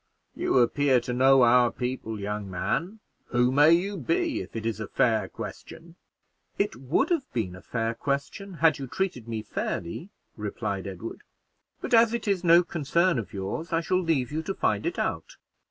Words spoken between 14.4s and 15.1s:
to find it